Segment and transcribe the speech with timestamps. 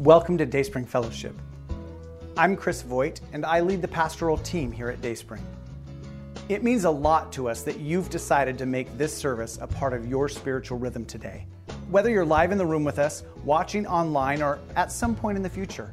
[0.00, 1.34] Welcome to Dayspring Fellowship.
[2.34, 5.44] I'm Chris Voigt, and I lead the pastoral team here at Dayspring.
[6.48, 9.92] It means a lot to us that you've decided to make this service a part
[9.92, 11.46] of your spiritual rhythm today,
[11.90, 15.42] whether you're live in the room with us, watching online, or at some point in
[15.42, 15.92] the future.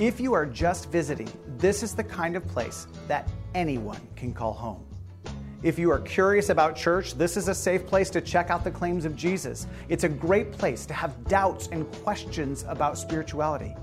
[0.00, 1.28] If you are just visiting,
[1.58, 4.84] this is the kind of place that anyone can call home.
[5.62, 8.70] If you are curious about church, this is a safe place to check out the
[8.70, 9.66] claims of Jesus.
[9.90, 13.76] It's a great place to have doubts and questions about spirituality.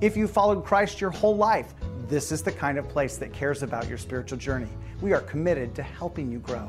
[0.00, 1.72] If you followed Christ your whole life,
[2.08, 4.66] this is the kind of place that cares about your spiritual journey.
[5.00, 6.68] We are committed to helping you grow.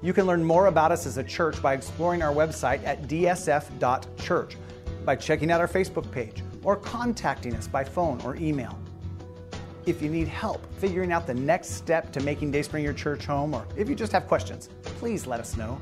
[0.00, 4.56] You can learn more about us as a church by exploring our website at dsf.church,
[5.04, 8.78] by checking out our Facebook page, or contacting us by phone or email.
[9.86, 13.54] If you need help figuring out the next step to making Dayspring your church home,
[13.54, 15.80] or if you just have questions, please let us know.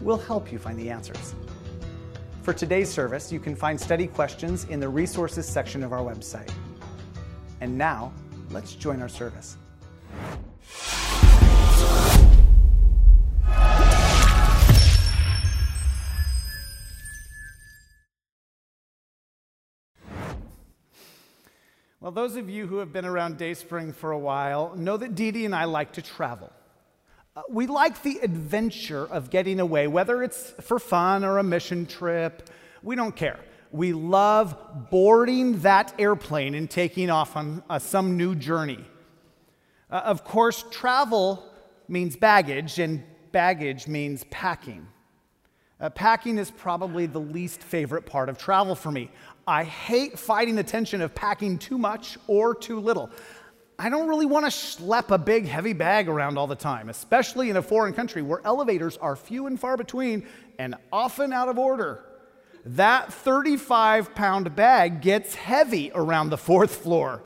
[0.00, 1.34] We'll help you find the answers.
[2.42, 6.52] For today's service, you can find study questions in the resources section of our website.
[7.60, 8.12] And now,
[8.50, 9.56] let's join our service.
[22.02, 25.30] Well, those of you who have been around Dayspring for a while know that Dee
[25.30, 26.50] Dee and I like to travel.
[27.36, 31.86] Uh, we like the adventure of getting away, whether it's for fun or a mission
[31.86, 32.50] trip.
[32.82, 33.38] We don't care.
[33.70, 38.84] We love boarding that airplane and taking off on uh, some new journey.
[39.88, 41.48] Uh, of course, travel
[41.86, 44.88] means baggage, and baggage means packing.
[45.82, 49.10] Uh, packing is probably the least favorite part of travel for me.
[49.48, 53.10] I hate fighting the tension of packing too much or too little.
[53.80, 57.50] I don't really want to schlep a big, heavy bag around all the time, especially
[57.50, 60.24] in a foreign country where elevators are few and far between
[60.56, 62.04] and often out of order.
[62.64, 67.24] That 35 pound bag gets heavy around the fourth floor.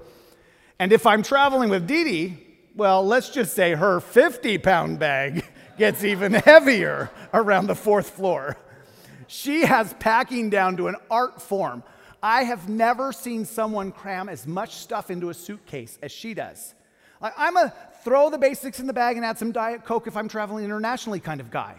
[0.78, 2.38] And if I'm traveling with Dee Dee,
[2.74, 5.44] well, let's just say her 50 pound bag
[5.78, 8.56] gets even heavier around the fourth floor.
[9.26, 11.82] She has packing down to an art form.
[12.22, 16.74] I have never seen someone cram as much stuff into a suitcase as she does.
[17.20, 17.72] Like, I'm a
[18.04, 21.20] throw the basics in the bag and add some Diet Coke if I'm traveling internationally
[21.20, 21.76] kind of guy.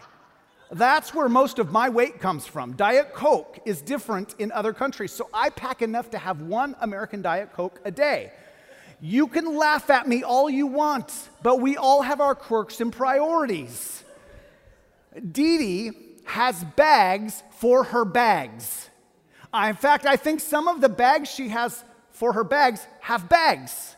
[0.70, 2.74] That's where most of my weight comes from.
[2.74, 7.22] Diet Coke is different in other countries, so I pack enough to have one American
[7.22, 8.32] Diet Coke a day.
[9.00, 12.92] You can laugh at me all you want, but we all have our quirks and
[12.92, 14.02] priorities.
[15.14, 15.90] Dee Dee
[16.24, 18.90] has bags for her bags.
[19.52, 23.28] Uh, in fact, I think some of the bags she has for her bags have
[23.28, 23.96] bags.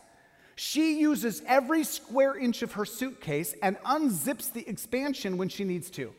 [0.55, 5.89] She uses every square inch of her suitcase and unzips the expansion when she needs
[5.91, 6.13] to.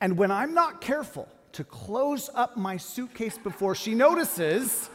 [0.00, 4.90] And when I'm not careful to close up my suitcase before she notices,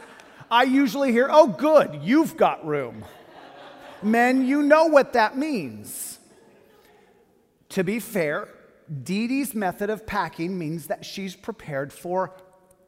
[0.50, 3.04] I usually hear, Oh, good, you've got room.
[4.02, 6.18] Men, you know what that means.
[7.70, 8.48] To be fair,
[9.04, 12.32] Dee Dee's method of packing means that she's prepared for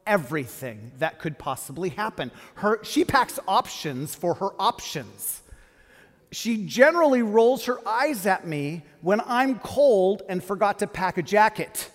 [0.06, 2.32] everything that could possibly happen.
[2.54, 5.42] Her, she packs options for her options.
[6.32, 11.22] She generally rolls her eyes at me when I'm cold and forgot to pack a
[11.22, 11.90] jacket.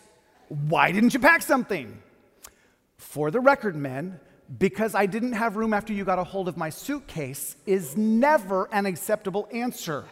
[0.48, 2.02] Why didn't you pack something?
[2.98, 4.20] For the record, men,
[4.60, 8.70] because I didn't have room after you got a hold of my suitcase is never
[8.72, 10.06] an acceptable answer.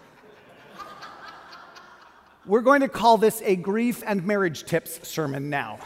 [2.46, 5.80] We're going to call this a grief and marriage tips sermon now.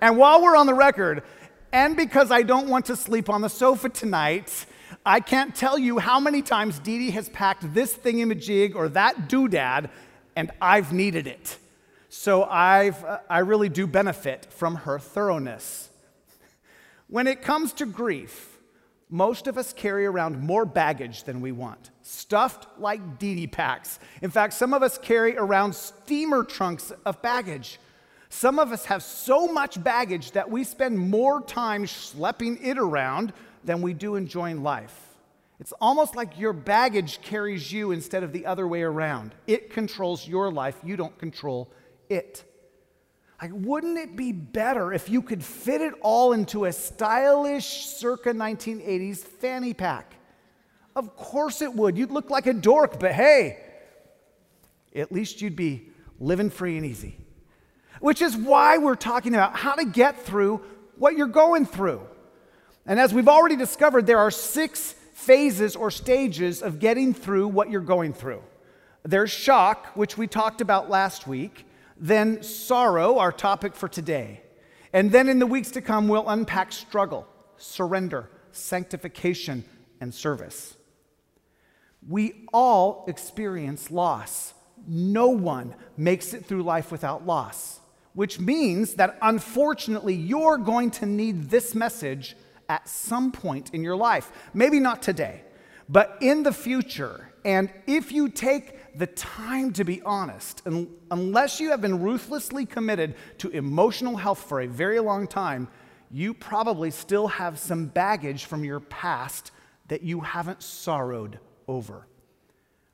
[0.00, 1.22] And while we're on the record,
[1.72, 4.66] and because I don't want to sleep on the sofa tonight,
[5.04, 9.28] I can't tell you how many times Dee Dee has packed this thingamajig or that
[9.28, 9.88] doodad,
[10.36, 11.58] and I've needed it.
[12.08, 15.89] So I've, uh, I really do benefit from her thoroughness.
[17.10, 18.56] When it comes to grief,
[19.08, 23.98] most of us carry around more baggage than we want, stuffed like Dee packs.
[24.22, 27.80] In fact, some of us carry around steamer trunks of baggage.
[28.28, 33.32] Some of us have so much baggage that we spend more time schlepping it around
[33.64, 35.16] than we do enjoying life.
[35.58, 39.34] It's almost like your baggage carries you instead of the other way around.
[39.48, 41.72] It controls your life, you don't control
[42.08, 42.44] it.
[43.40, 48.32] Like, wouldn't it be better if you could fit it all into a stylish circa
[48.32, 50.14] 1980s fanny pack?
[50.94, 51.96] Of course it would.
[51.96, 53.58] You'd look like a dork, but hey,
[54.94, 55.88] at least you'd be
[56.18, 57.16] living free and easy
[58.00, 60.60] which is why we're talking about how to get through
[60.96, 62.00] what you're going through.
[62.86, 67.70] And as we've already discovered, there are six phases or stages of getting through what
[67.70, 68.42] you're going through.
[69.02, 71.66] There's shock, which we talked about last week,
[72.00, 74.40] then sorrow, our topic for today.
[74.92, 79.64] And then in the weeks to come, we'll unpack struggle, surrender, sanctification,
[80.00, 80.76] and service.
[82.08, 84.54] We all experience loss.
[84.88, 87.80] No one makes it through life without loss,
[88.14, 92.34] which means that unfortunately, you're going to need this message
[92.70, 94.32] at some point in your life.
[94.54, 95.42] Maybe not today,
[95.88, 97.32] but in the future.
[97.44, 102.66] And if you take the time to be honest, And unless you have been ruthlessly
[102.66, 105.68] committed to emotional health for a very long time,
[106.10, 109.52] you probably still have some baggage from your past
[109.88, 111.38] that you haven't sorrowed
[111.68, 112.06] over.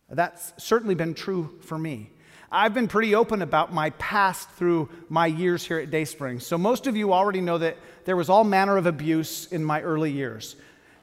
[0.08, 2.10] That's certainly been true for me.
[2.50, 6.40] I've been pretty open about my past through my years here at Dayspring.
[6.40, 9.82] So, most of you already know that there was all manner of abuse in my
[9.82, 10.54] early years.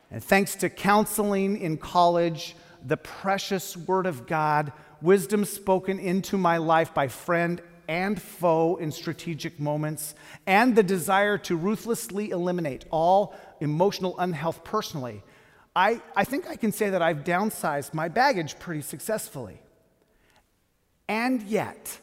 [0.09, 6.57] And thanks to counseling in college, the precious Word of God, wisdom spoken into my
[6.57, 10.15] life by friend and foe in strategic moments,
[10.47, 15.23] and the desire to ruthlessly eliminate all emotional unhealth personally,
[15.75, 19.59] I, I think I can say that I've downsized my baggage pretty successfully.
[21.07, 21.99] And yet,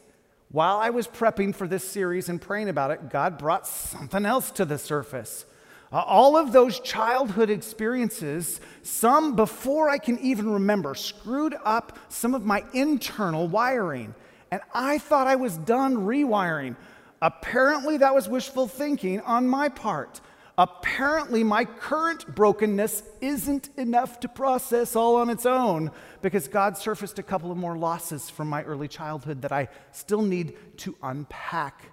[0.51, 4.51] while I was prepping for this series and praying about it, God brought something else
[4.53, 5.45] to the surface.
[5.93, 12.35] Uh, all of those childhood experiences, some before I can even remember, screwed up some
[12.35, 14.15] of my internal wiring.
[14.53, 16.77] And I thought I was done rewiring.
[17.21, 20.21] Apparently, that was wishful thinking on my part.
[20.57, 25.91] Apparently, my current brokenness isn't enough to process all on its own
[26.23, 30.23] because God surfaced a couple of more losses from my early childhood that I still
[30.23, 31.93] need to unpack,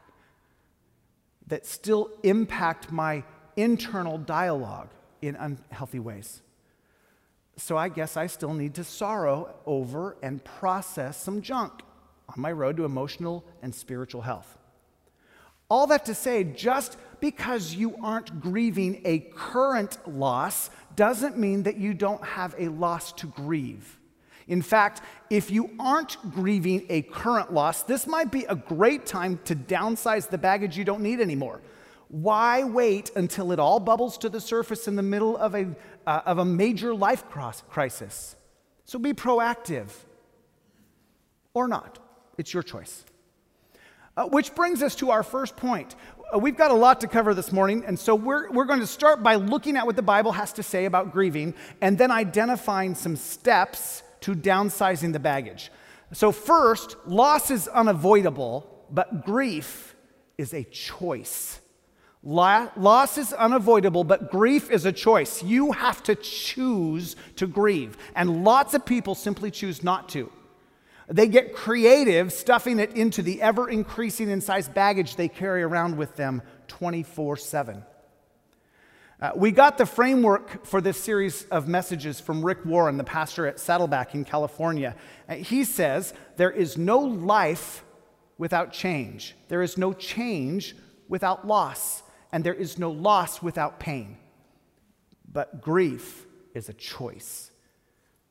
[1.48, 3.24] that still impact my
[3.58, 4.90] internal dialogue
[5.22, 6.42] in unhealthy ways.
[7.58, 11.82] So I guess I still need to sorrow over and process some junk
[12.30, 14.58] on my road to emotional and spiritual health.
[15.70, 21.78] All that to say, just because you aren't grieving a current loss doesn't mean that
[21.78, 24.00] you don't have a loss to grieve.
[24.48, 29.40] In fact, if you aren't grieving a current loss, this might be a great time
[29.44, 31.60] to downsize the baggage you don't need anymore.
[32.10, 35.76] Why wait until it all bubbles to the surface in the middle of a,
[36.06, 38.36] uh, of a major life crisis?
[38.86, 39.90] So be proactive
[41.54, 42.00] or not.
[42.38, 43.04] It's your choice.
[44.16, 45.96] Uh, which brings us to our first point.
[46.34, 48.88] Uh, we've got a lot to cover this morning, and so we're, we're going to
[48.88, 52.96] start by looking at what the Bible has to say about grieving and then identifying
[52.96, 55.72] some steps to downsizing the baggage.
[56.14, 59.96] So, first, loss is unavoidable, but grief
[60.38, 61.60] is a choice.
[62.28, 65.42] Loss is unavoidable, but grief is a choice.
[65.42, 70.30] You have to choose to grieve, and lots of people simply choose not to.
[71.08, 75.96] They get creative, stuffing it into the ever increasing in size baggage they carry around
[75.96, 77.84] with them 24 7.
[79.20, 83.48] Uh, we got the framework for this series of messages from Rick Warren, the pastor
[83.48, 84.98] at Saddleback in California.
[85.30, 87.86] Uh, he says, There is no life
[88.38, 90.76] without change, there is no change
[91.08, 94.18] without loss, and there is no loss without pain.
[95.32, 97.52] But grief is a choice.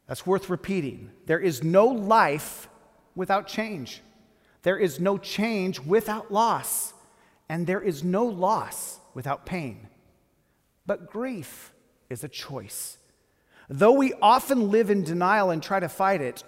[0.06, 1.10] That's worth repeating.
[1.26, 2.68] There is no life
[3.14, 4.02] without change.
[4.62, 6.92] There is no change without loss.
[7.48, 9.88] And there is no loss without pain.
[10.84, 11.72] But grief
[12.10, 12.98] is a choice.
[13.68, 16.44] Though we often live in denial and try to fight it,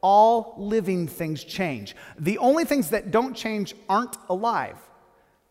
[0.00, 1.94] all living things change.
[2.18, 4.78] The only things that don't change aren't alive.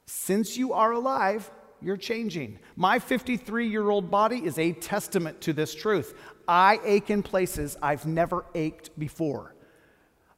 [0.05, 1.49] Since you are alive,
[1.81, 2.59] you're changing.
[2.75, 6.13] My 53 year old body is a testament to this truth.
[6.47, 9.55] I ache in places I've never ached before.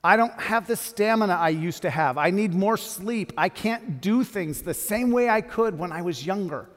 [0.03, 2.17] I don't have the stamina I used to have.
[2.17, 3.32] I need more sleep.
[3.38, 6.70] I can't do things the same way I could when I was younger.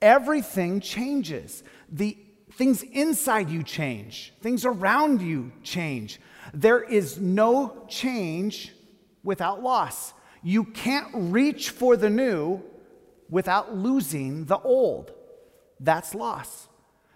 [0.00, 1.64] Everything changes.
[1.90, 2.16] The
[2.52, 6.20] things inside you change, things around you change.
[6.54, 8.72] There is no change
[9.22, 10.12] without loss.
[10.42, 12.62] You can't reach for the new
[13.28, 15.12] without losing the old.
[15.78, 16.68] That's loss.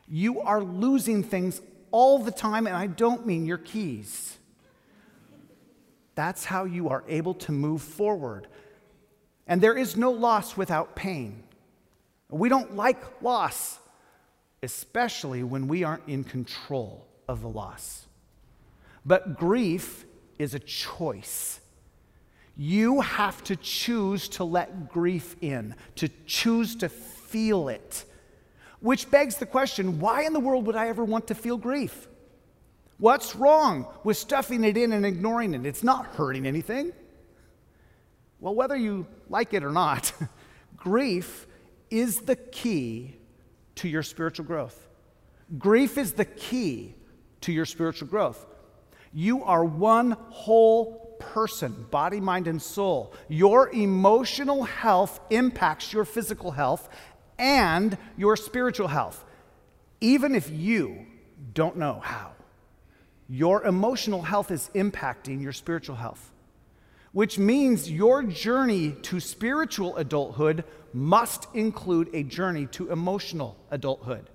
[0.06, 4.36] You are losing things all the time, and I don't mean your keys.
[6.14, 8.46] That's how you are able to move forward.
[9.46, 11.42] And there is no loss without pain.
[12.30, 13.78] We don't like loss,
[14.62, 18.06] especially when we aren't in control of the loss.
[19.04, 20.04] But grief
[20.38, 21.60] is a choice.
[22.56, 28.04] You have to choose to let grief in, to choose to feel it.
[28.80, 32.06] Which begs the question why in the world would I ever want to feel grief?
[32.98, 35.66] What's wrong with stuffing it in and ignoring it?
[35.66, 36.92] It's not hurting anything.
[38.38, 40.12] Well, whether you like it or not,
[40.76, 41.46] grief
[41.90, 43.16] is the key
[43.76, 44.88] to your spiritual growth.
[45.58, 46.94] Grief is the key
[47.40, 48.46] to your spiritual growth.
[49.12, 53.12] You are one whole person, body, mind, and soul.
[53.28, 56.88] Your emotional health impacts your physical health
[57.38, 59.24] and your spiritual health,
[60.00, 61.06] even if you
[61.52, 62.32] don't know how.
[63.28, 66.30] Your emotional health is impacting your spiritual health,
[67.12, 74.30] which means your journey to spiritual adulthood must include a journey to emotional adulthood.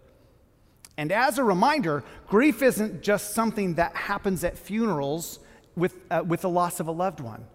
[0.98, 5.39] And as a reminder, grief isn't just something that happens at funerals
[5.79, 7.45] with, uh, with the loss of a loved one.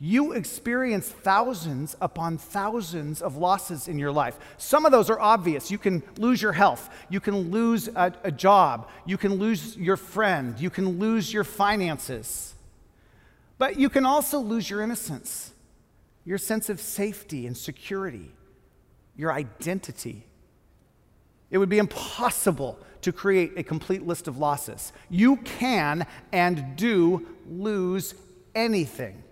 [0.00, 4.38] You experience thousands upon thousands of losses in your life.
[4.58, 5.70] Some of those are obvious.
[5.70, 9.96] You can lose your health, you can lose a, a job, you can lose your
[9.96, 12.54] friend, you can lose your finances.
[13.56, 15.52] But you can also lose your innocence,
[16.24, 18.32] your sense of safety and security,
[19.16, 20.26] your identity.
[21.50, 24.92] It would be impossible to create a complete list of losses.
[25.10, 28.14] You can and do lose
[28.54, 29.22] anything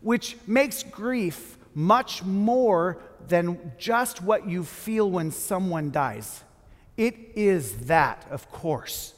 [0.00, 6.44] which makes grief much more than just what you feel when someone dies.
[6.96, 9.14] It is that, of course,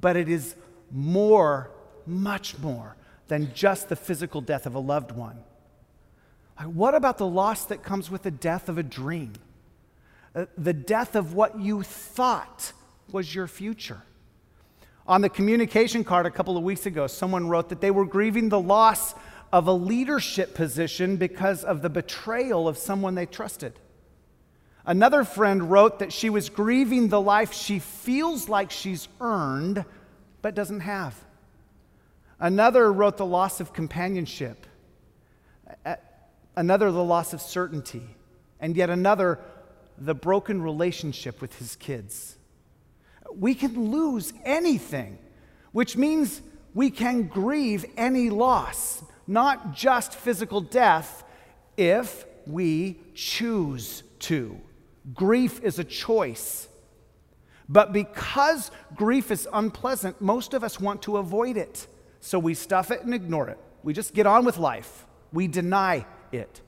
[0.00, 0.54] but it is
[0.90, 1.70] more,
[2.06, 5.36] much more than just the physical death of a loved one.
[6.64, 9.34] What about the loss that comes with the death of a dream?
[10.34, 12.72] Uh, the death of what you thought
[13.12, 14.02] was your future.
[15.06, 18.48] On the communication card a couple of weeks ago, someone wrote that they were grieving
[18.50, 19.14] the loss
[19.52, 23.72] of a leadership position because of the betrayal of someone they trusted.
[24.84, 29.84] Another friend wrote that she was grieving the life she feels like she's earned
[30.40, 31.14] but doesn't have.
[32.40, 34.66] Another wrote the loss of companionship.
[36.56, 38.02] Another, the loss of certainty.
[38.60, 39.38] And yet another,
[39.98, 42.37] the broken relationship with his kids.
[43.34, 45.18] We can lose anything,
[45.72, 46.42] which means
[46.74, 51.22] we can grieve any loss not just physical death,
[51.76, 54.58] if we choose to.
[55.14, 56.66] Grief is a choice.
[57.68, 61.86] But because grief is unpleasant, most of us want to avoid it.
[62.20, 63.58] So we stuff it and ignore it.
[63.82, 65.06] We just get on with life.
[65.32, 66.62] We deny it.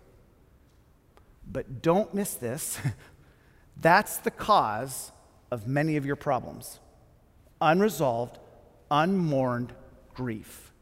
[1.51, 2.79] But don't miss this.
[3.81, 5.11] That's the cause
[5.51, 6.81] of many of your problems
[7.61, 8.39] unresolved,
[8.91, 9.75] unmourned
[10.15, 10.73] grief.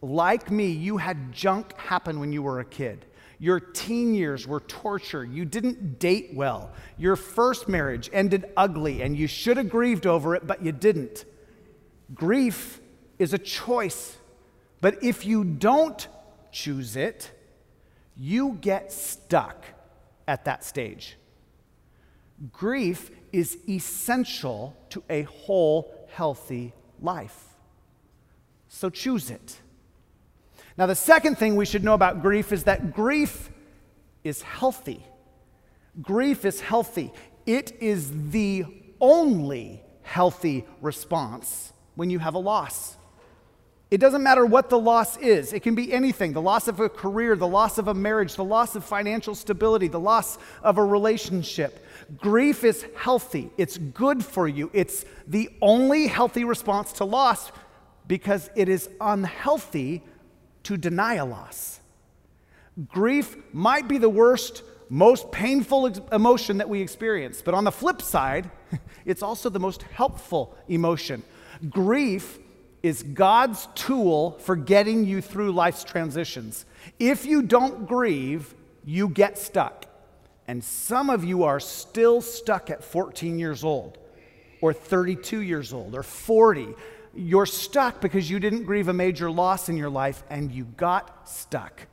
[0.00, 3.06] Like me, you had junk happen when you were a kid.
[3.38, 5.24] Your teen years were torture.
[5.24, 6.70] You didn't date well.
[6.96, 11.24] Your first marriage ended ugly, and you should have grieved over it, but you didn't.
[12.14, 12.80] Grief
[13.18, 14.16] is a choice.
[14.80, 16.06] But if you don't
[16.52, 17.30] choose it,
[18.16, 19.64] you get stuck
[20.28, 21.16] at that stage.
[22.52, 27.44] Grief is essential to a whole, healthy life.
[28.68, 29.60] So choose it.
[30.76, 33.50] Now, the second thing we should know about grief is that grief
[34.24, 35.04] is healthy.
[36.02, 37.12] Grief is healthy.
[37.46, 38.64] It is the
[39.00, 42.96] only healthy response when you have a loss.
[43.90, 45.52] It doesn't matter what the loss is.
[45.52, 48.44] It can be anything the loss of a career, the loss of a marriage, the
[48.44, 51.86] loss of financial stability, the loss of a relationship.
[52.16, 53.50] Grief is healthy.
[53.56, 54.70] It's good for you.
[54.72, 57.52] It's the only healthy response to loss
[58.08, 60.02] because it is unhealthy
[60.64, 61.80] to deny a loss.
[62.88, 68.02] Grief might be the worst, most painful emotion that we experience, but on the flip
[68.02, 68.50] side,
[69.04, 71.22] it's also the most helpful emotion.
[71.70, 72.38] Grief
[72.84, 76.66] is God's tool for getting you through life's transitions.
[76.98, 79.86] If you don't grieve, you get stuck.
[80.46, 83.96] And some of you are still stuck at 14 years old,
[84.60, 86.74] or 32 years old, or 40
[87.16, 91.28] you're stuck because you didn't grieve a major loss in your life and you got
[91.28, 91.86] stuck.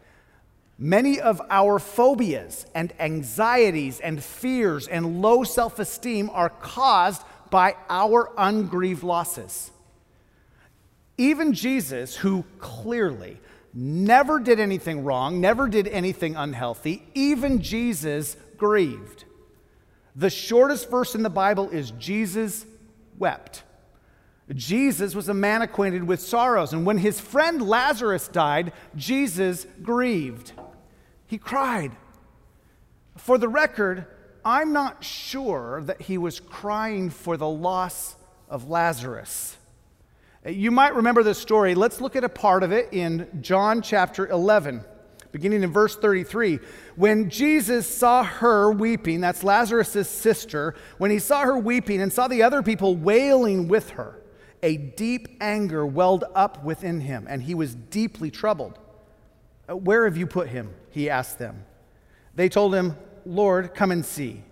[0.77, 7.21] Many of our phobias and anxieties and fears and low self esteem are caused
[7.51, 9.69] by our ungrieved losses.
[11.17, 13.39] Even Jesus, who clearly
[13.73, 19.25] never did anything wrong, never did anything unhealthy, even Jesus grieved.
[20.15, 22.65] The shortest verse in the Bible is Jesus
[23.17, 23.63] wept.
[24.53, 30.51] Jesus was a man acquainted with sorrows, and when his friend Lazarus died, Jesus grieved.
[31.27, 31.91] He cried.
[33.17, 34.05] For the record,
[34.43, 38.15] I'm not sure that he was crying for the loss
[38.49, 39.55] of Lazarus.
[40.45, 41.75] You might remember this story.
[41.75, 44.83] Let's look at a part of it in John chapter 11.
[45.31, 46.60] beginning in verse 33.
[46.95, 52.27] When Jesus saw her weeping, that's Lazarus' sister, when he saw her weeping and saw
[52.27, 54.19] the other people wailing with her,
[54.63, 58.79] a deep anger welled up within him, and he was deeply troubled.
[59.69, 60.74] Uh, where have you put him?
[60.89, 61.65] He asked them.
[62.36, 64.43] They told him, Lord, come and see.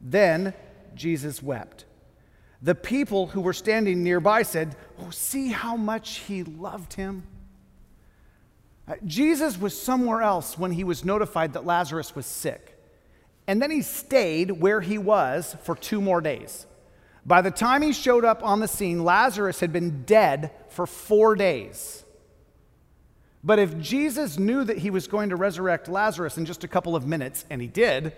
[0.00, 0.54] Then
[0.94, 1.84] Jesus wept.
[2.62, 7.22] The people who were standing nearby said, Oh, see how much he loved him.
[8.86, 12.76] Uh, Jesus was somewhere else when he was notified that Lazarus was sick.
[13.46, 16.66] And then he stayed where he was for two more days.
[17.24, 21.34] By the time he showed up on the scene, Lazarus had been dead for four
[21.34, 22.04] days.
[23.42, 26.94] But if Jesus knew that he was going to resurrect Lazarus in just a couple
[26.94, 28.12] of minutes, and he did,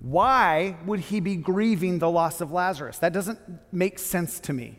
[0.00, 2.98] why would he be grieving the loss of Lazarus?
[2.98, 3.38] That doesn't
[3.72, 4.78] make sense to me.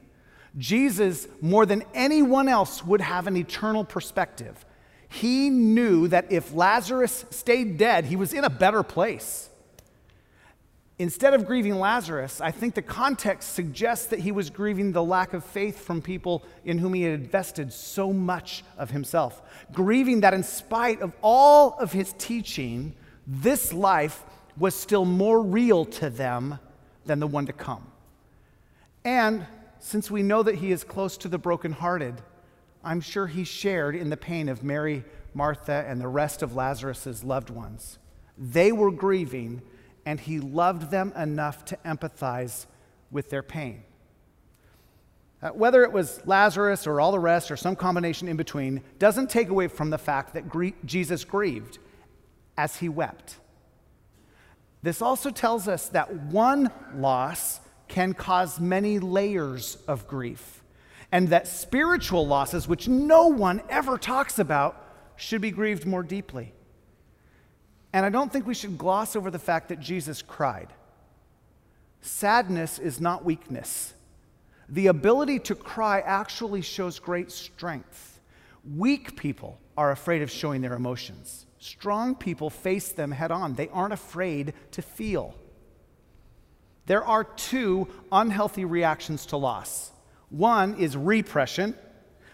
[0.58, 4.66] Jesus, more than anyone else, would have an eternal perspective.
[5.10, 9.50] He knew that if Lazarus stayed dead, he was in a better place.
[11.00, 15.34] Instead of grieving Lazarus, I think the context suggests that he was grieving the lack
[15.34, 19.44] of faith from people in whom he had invested so much of himself.
[19.72, 22.96] Grieving that, in spite of all of his teaching,
[23.28, 24.24] this life
[24.58, 26.58] was still more real to them
[27.06, 27.86] than the one to come.
[29.06, 29.46] And
[29.80, 32.22] since we know that he is close to the brokenhearted,
[32.84, 35.04] I'm sure he shared in the pain of Mary,
[35.34, 38.00] Martha, and the rest of Lazarus' loved ones.
[38.38, 39.62] They were grieving
[40.06, 42.66] and he loved them enough to empathize
[43.12, 43.84] with their pain.
[45.42, 49.30] Uh, whether it was Lazarus or all the rest or some combination in between doesn't
[49.30, 51.78] take away from the fact that grie- Jesus grieved
[52.58, 53.38] as he wept.
[54.82, 60.64] This also tells us that one loss can cause many layers of grief,
[61.12, 64.84] and that spiritual losses, which no one ever talks about,
[65.16, 66.54] should be grieved more deeply.
[67.94, 70.68] And I don't think we should gloss over the fact that Jesus cried.
[72.02, 73.94] Sadness is not weakness.
[74.70, 78.20] The ability to cry actually shows great strength.
[78.76, 81.46] Weak people are afraid of showing their emotions.
[81.60, 83.56] Strong people face them head on.
[83.56, 85.34] They aren't afraid to feel.
[86.88, 89.92] There are two unhealthy reactions to loss
[90.30, 91.76] one is repression,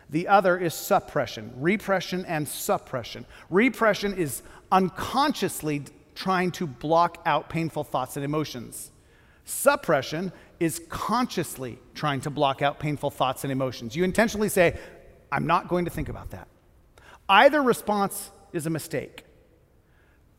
[0.09, 1.53] the other is suppression.
[1.57, 3.25] Repression and suppression.
[3.49, 5.83] Repression is unconsciously
[6.15, 8.91] trying to block out painful thoughts and emotions.
[9.45, 13.95] Suppression is consciously trying to block out painful thoughts and emotions.
[13.95, 14.77] You intentionally say,
[15.31, 16.47] I'm not going to think about that.
[17.27, 19.25] Either response is a mistake.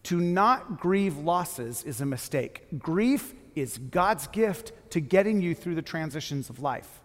[0.04, 2.66] To not grieve losses is a mistake.
[2.78, 7.00] Grief is God's gift to getting you through the transitions of life.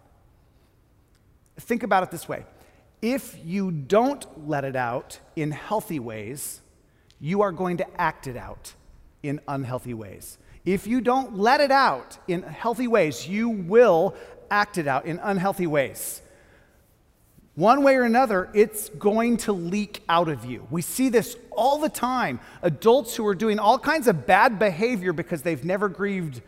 [1.58, 2.44] Think about it this way
[3.02, 6.60] if you don't let it out in healthy ways,
[7.18, 8.74] you are going to act it out
[9.22, 10.38] in unhealthy ways.
[10.64, 14.14] If you don't let it out in healthy ways, you will
[14.50, 16.20] act it out in unhealthy ways.
[17.60, 20.66] One way or another, it's going to leak out of you.
[20.70, 22.40] We see this all the time.
[22.62, 26.40] Adults who are doing all kinds of bad behavior because they've never grieved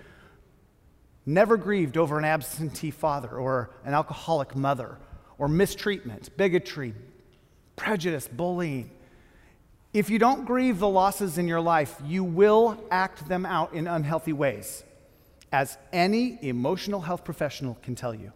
[1.27, 4.97] never grieved over an absentee father or an alcoholic mother
[5.37, 6.95] or mistreatment, bigotry,
[7.77, 8.91] prejudice, bullying.
[9.93, 13.87] If you don't grieve the losses in your life, you will act them out in
[13.87, 14.83] unhealthy ways,
[15.53, 18.33] as any emotional health professional can tell you.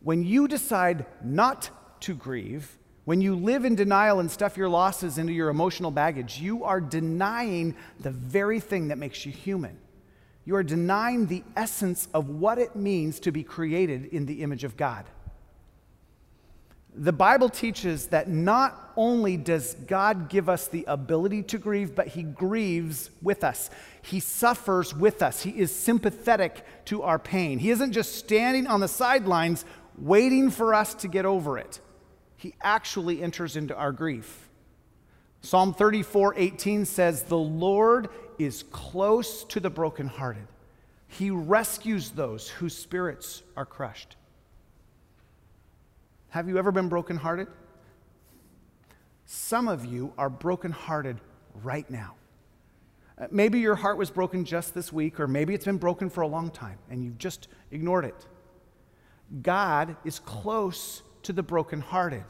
[0.00, 1.70] When you decide not
[2.04, 6.38] to grieve, when you live in denial and stuff your losses into your emotional baggage,
[6.38, 9.78] you are denying the very thing that makes you human.
[10.44, 14.64] You are denying the essence of what it means to be created in the image
[14.64, 15.06] of God.
[16.96, 22.06] The Bible teaches that not only does God give us the ability to grieve, but
[22.06, 23.68] He grieves with us.
[24.00, 25.42] He suffers with us.
[25.42, 27.58] He is sympathetic to our pain.
[27.58, 29.64] He isn't just standing on the sidelines
[29.98, 31.80] waiting for us to get over it,
[32.44, 34.50] He actually enters into our grief.
[35.40, 40.46] Psalm 34 18 says, The Lord is close to the brokenhearted,
[41.08, 44.16] He rescues those whose spirits are crushed.
[46.28, 47.48] Have you ever been brokenhearted?
[49.24, 51.22] Some of you are brokenhearted
[51.62, 52.14] right now.
[53.16, 56.20] Uh, maybe your heart was broken just this week, or maybe it's been broken for
[56.20, 58.26] a long time and you've just ignored it.
[59.40, 62.24] God is close to the brokenhearted.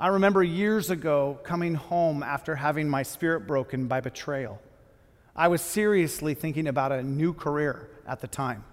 [0.00, 4.60] I remember years ago coming home after having my spirit broken by betrayal.
[5.34, 8.64] I was seriously thinking about a new career at the time.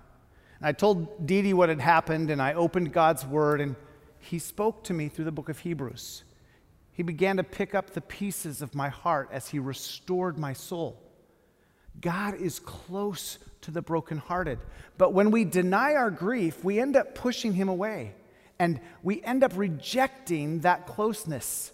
[0.60, 3.76] And I told Dee Dee what had happened, and I opened God's word, and
[4.20, 6.24] He spoke to me through the book of Hebrews.
[6.92, 11.02] He began to pick up the pieces of my heart as He restored my soul.
[12.02, 14.60] God is close to the brokenhearted.
[15.00, 18.14] But when we deny our grief, we end up pushing Him away,
[18.60, 21.72] and we end up rejecting that closeness.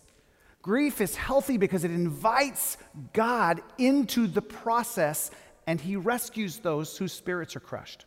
[0.62, 2.78] Grief is healthy because it invites
[3.14, 5.32] God into the process,
[5.66, 8.06] and He rescues those whose spirits are crushed.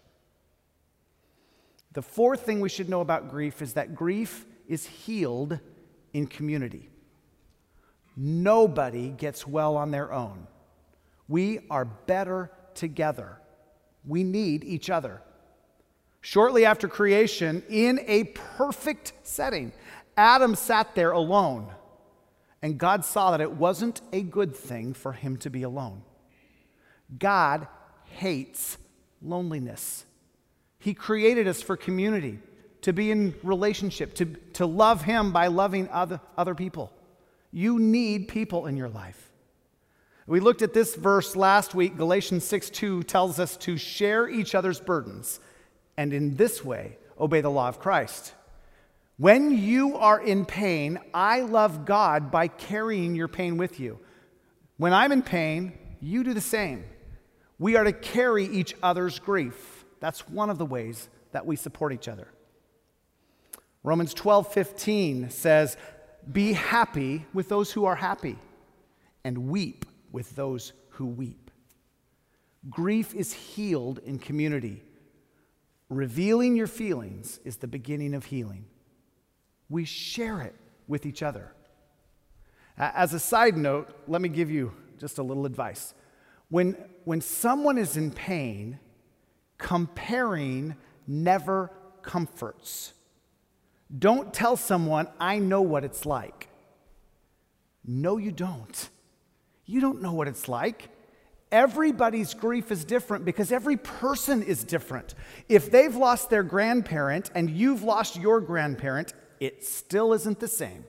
[1.93, 5.59] The fourth thing we should know about grief is that grief is healed
[6.13, 6.89] in community.
[8.17, 10.47] Nobody gets well on their own.
[11.29, 13.39] We are better together.
[14.07, 15.23] We need each other.
[16.25, 19.73] Shortly after creation, in a perfect setting,
[20.17, 21.71] Adam sat there alone,
[22.63, 26.01] and God saw that it wasn't a good thing for him to be alone.
[27.19, 27.69] God
[28.05, 28.79] hates
[29.21, 30.07] loneliness.
[30.79, 32.39] He created us for community,
[32.81, 36.91] to be in relationship, to, to love Him by loving other, other people.
[37.53, 39.31] You need people in your life.
[40.27, 41.99] We looked at this verse last week.
[41.99, 45.39] Galatians 6 2 tells us to share each other's burdens
[45.97, 48.35] and in this way obey the law of Christ.
[49.17, 54.01] When you are in pain, I love God by carrying your pain with you.
[54.77, 56.85] When I'm in pain, you do the same.
[57.59, 59.85] We are to carry each other's grief.
[60.01, 62.29] That's one of the ways that we support each other.
[63.85, 65.77] Romans 12 15 says,
[66.31, 68.37] Be happy with those who are happy,
[69.25, 71.51] and weep with those who weep.
[72.69, 74.83] Grief is healed in community.
[75.89, 78.67] Revealing your feelings is the beginning of healing.
[79.69, 80.55] We share it
[80.89, 81.53] with each other.
[82.77, 85.95] As a side note, let me give you just a little advice.
[86.49, 88.79] When, when someone is in pain,
[89.59, 91.71] Comparing never
[92.03, 92.93] comforts.
[93.97, 96.49] Don't tell someone, I know what it's like.
[97.85, 98.89] No, you don't.
[99.67, 100.91] You don't know what it's like.
[101.55, 105.15] Everybody's grief is different because every person is different.
[105.49, 110.85] If they've lost their grandparent and you've lost your grandparent, it still isn't the same.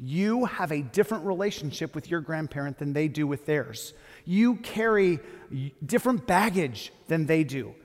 [0.00, 3.94] You have a different relationship with your grandparent than they do with theirs.
[4.24, 5.20] You carry
[5.86, 7.76] different baggage than they do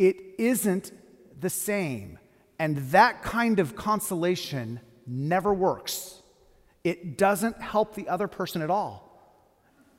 [0.00, 0.92] it isn't
[1.38, 2.18] the same.
[2.58, 6.22] And that kind of consolation never works.
[6.84, 9.09] It doesn't help the other person at all.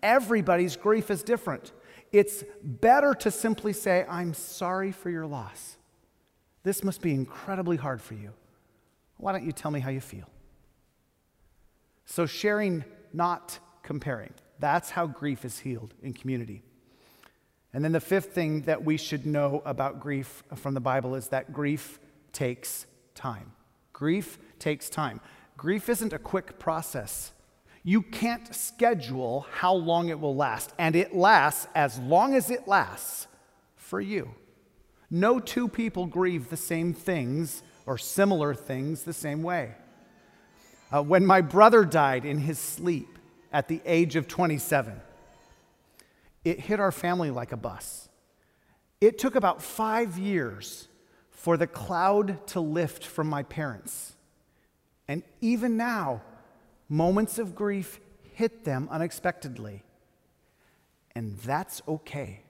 [0.04, 1.72] Everybody's grief is different.
[2.12, 5.78] It's better to simply say, I'm sorry for your loss.
[6.64, 8.32] This must be incredibly hard for you.
[9.18, 10.30] Why don't you tell me how you feel?
[12.06, 12.84] So, sharing,
[13.14, 14.34] not comparing.
[14.60, 16.64] That's how grief is healed in community.
[17.74, 21.30] And then the fifth thing that we should know about grief from the Bible is
[21.30, 22.00] that grief
[22.34, 22.86] takes
[23.16, 23.54] time.
[23.94, 25.22] Grief takes time.
[25.56, 27.32] Grief isn't a quick process.
[27.84, 32.68] You can't schedule how long it will last, and it lasts as long as it
[32.68, 33.28] lasts
[33.76, 34.36] for you.
[35.10, 39.74] No two people grieve the same things or similar things the same way.
[40.92, 43.18] Uh, when my brother died in his sleep
[43.52, 45.02] at the age of 27,
[46.46, 48.10] it hit our family like a bus.
[49.00, 50.88] It took about five years
[51.30, 54.14] for the cloud to lift from my parents.
[55.08, 56.22] And even now,
[56.92, 58.00] moments of grief
[58.34, 59.82] hit them unexpectedly.
[61.16, 62.42] And that's okay.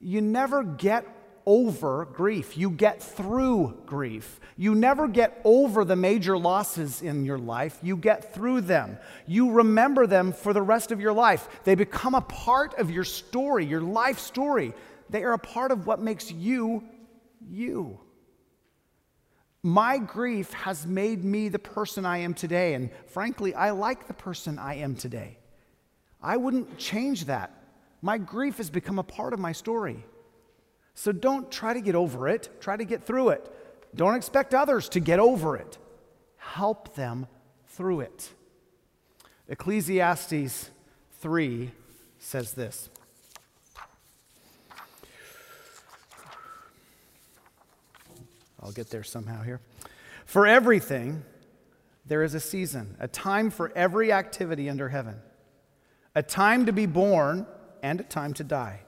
[0.00, 1.06] You never get
[1.44, 2.56] over grief.
[2.56, 4.40] You get through grief.
[4.56, 7.78] You never get over the major losses in your life.
[7.82, 8.98] You get through them.
[9.26, 11.48] You remember them for the rest of your life.
[11.64, 14.74] They become a part of your story, your life story.
[15.10, 16.84] They are a part of what makes you
[17.50, 17.98] you.
[19.68, 24.14] My grief has made me the person I am today, and frankly, I like the
[24.14, 25.36] person I am today.
[26.22, 27.52] I wouldn't change that.
[28.00, 30.06] My grief has become a part of my story.
[30.94, 33.54] So don't try to get over it, try to get through it.
[33.94, 35.76] Don't expect others to get over it.
[36.38, 37.26] Help them
[37.66, 38.30] through it.
[39.48, 40.70] Ecclesiastes
[41.20, 41.72] 3
[42.18, 42.88] says this.
[48.60, 49.60] I'll get there somehow here.
[50.26, 51.24] For everything,
[52.06, 55.16] there is a season, a time for every activity under heaven,
[56.14, 57.46] a time to be born
[57.82, 58.80] and a time to die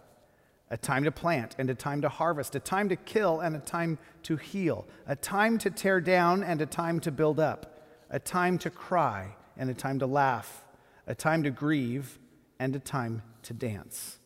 [0.71, 3.61] a time to plant and a time to harvest, a time to kill and a
[3.61, 8.21] time to heal, a time to tear down and a time to build up, a
[8.21, 10.65] time to cry and a time to laugh,
[11.09, 12.19] a time to grieve
[12.61, 14.20] and a time to dance.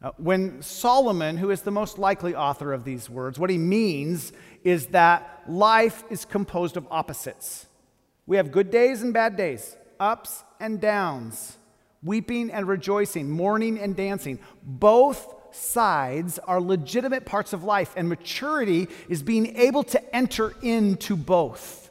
[0.00, 4.32] Uh, when Solomon, who is the most likely author of these words, what he means
[4.62, 7.66] is that life is composed of opposites.
[8.26, 11.56] We have good days and bad days, ups and downs,
[12.02, 14.38] weeping and rejoicing, mourning and dancing.
[14.62, 21.16] Both sides are legitimate parts of life, and maturity is being able to enter into
[21.16, 21.90] both.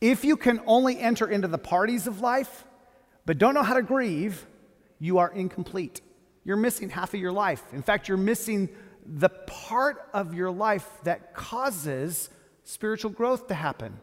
[0.00, 2.64] If you can only enter into the parties of life,
[3.26, 4.44] but don't know how to grieve,
[4.98, 6.00] you are incomplete.
[6.44, 7.62] You're missing half of your life.
[7.72, 8.68] In fact, you're missing
[9.04, 12.30] the part of your life that causes
[12.64, 13.98] spiritual growth to happen.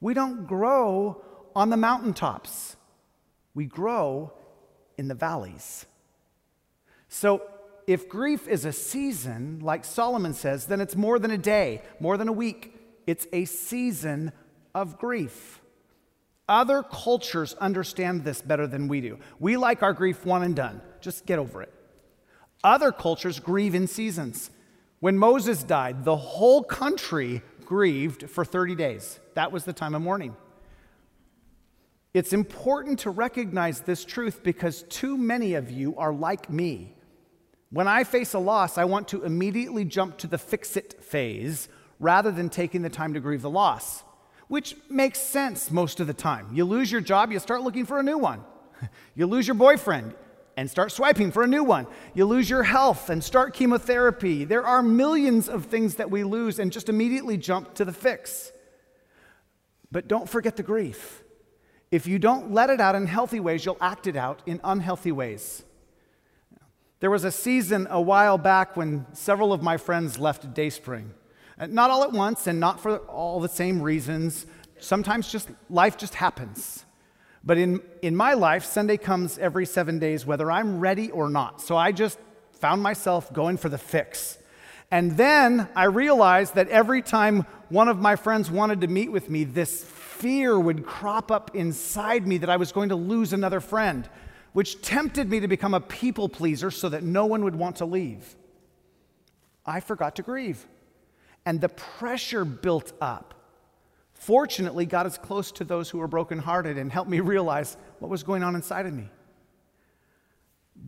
[0.00, 1.22] We don't grow
[1.54, 2.76] on the mountaintops,
[3.54, 4.32] we grow
[4.98, 5.86] in the valleys.
[7.08, 7.42] So
[7.86, 12.16] if grief is a season, like Solomon says, then it's more than a day, more
[12.16, 12.74] than a week.
[13.06, 14.32] It's a season
[14.74, 15.60] of grief.
[16.48, 19.18] Other cultures understand this better than we do.
[19.40, 21.72] We like our grief one and done, just get over it.
[22.62, 24.50] Other cultures grieve in seasons.
[25.00, 29.20] When Moses died, the whole country grieved for 30 days.
[29.34, 30.36] That was the time of mourning.
[32.14, 36.94] It's important to recognize this truth because too many of you are like me.
[37.70, 41.68] When I face a loss, I want to immediately jump to the fix it phase
[42.00, 44.02] rather than taking the time to grieve the loss,
[44.48, 46.48] which makes sense most of the time.
[46.52, 48.42] You lose your job, you start looking for a new one.
[49.14, 50.14] You lose your boyfriend
[50.56, 51.86] and start swiping for a new one.
[52.14, 54.44] You lose your health and start chemotherapy.
[54.44, 58.52] There are millions of things that we lose and just immediately jump to the fix.
[59.90, 61.22] But don't forget the grief.
[61.90, 65.12] If you don't let it out in healthy ways, you'll act it out in unhealthy
[65.12, 65.64] ways.
[67.00, 71.12] There was a season a while back when several of my friends left Dayspring.
[71.58, 74.46] Not all at once and not for all the same reasons.
[74.78, 76.84] Sometimes just life just happens.
[77.44, 81.60] But in, in my life, Sunday comes every seven days, whether I'm ready or not.
[81.60, 82.18] So I just
[82.52, 84.38] found myself going for the fix.
[84.90, 89.30] And then I realized that every time one of my friends wanted to meet with
[89.30, 93.60] me, this fear would crop up inside me that I was going to lose another
[93.60, 94.08] friend
[94.56, 97.84] which tempted me to become a people pleaser so that no one would want to
[97.84, 98.34] leave.
[99.66, 100.66] I forgot to grieve,
[101.46, 103.32] and the pressure built up.
[104.12, 108.22] Fortunately, God is close to those who are brokenhearted and helped me realize what was
[108.22, 109.08] going on inside of me.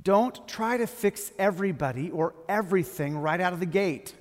[0.03, 4.15] Don't try to fix everybody or everything right out of the gate.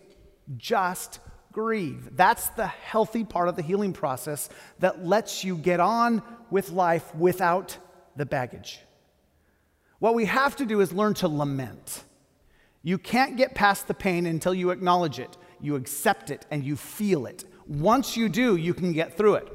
[0.56, 1.19] Just
[1.52, 2.15] grieve.
[2.15, 6.21] That's the healthy part of the healing process that lets you get on
[6.52, 7.78] with life without
[8.15, 8.80] the baggage.
[10.00, 12.04] What we have to do is learn to lament.
[12.84, 16.76] You can't get past the pain until you acknowledge it, you accept it, and you
[16.76, 17.43] feel it.
[17.67, 19.48] Once you do, you can get through it.